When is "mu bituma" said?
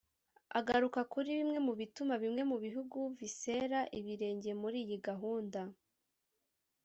1.65-2.13